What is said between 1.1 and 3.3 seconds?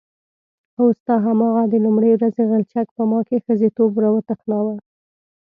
هماغه د لومړۍ ورځې غلچک په ما